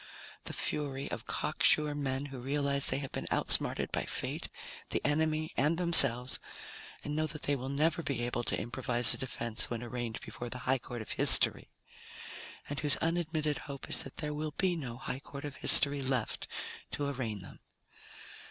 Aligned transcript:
The 0.45 0.53
Fury 0.53 1.11
of 1.11 1.27
cocksure 1.27 1.93
men 1.93 2.25
who 2.33 2.39
realize 2.39 2.87
they 2.87 2.97
have 2.97 3.11
been 3.11 3.27
outsmarted 3.29 3.91
by 3.91 4.05
fate, 4.05 4.49
the 4.89 4.99
enemy, 5.05 5.51
and 5.55 5.77
themselves, 5.77 6.39
and 7.03 7.15
know 7.15 7.27
that 7.27 7.43
they 7.43 7.55
will 7.55 7.69
never 7.69 8.01
be 8.01 8.23
able 8.23 8.43
to 8.45 8.59
improvise 8.59 9.13
a 9.13 9.19
defense 9.19 9.69
when 9.69 9.83
arraigned 9.83 10.19
before 10.21 10.49
the 10.49 10.57
high 10.65 10.79
court 10.79 11.03
of 11.03 11.11
history 11.11 11.69
and 12.67 12.79
whose 12.79 12.95
unadmitted 12.97 13.59
hope 13.69 13.87
is 13.91 14.01
that 14.01 14.15
there 14.15 14.33
will 14.33 14.55
be 14.57 14.75
no 14.75 14.97
high 14.97 15.19
court 15.19 15.45
of 15.45 15.57
history 15.57 16.01
left 16.01 16.47
to 16.93 17.07
arraign 17.07 17.41
them. 17.43 17.59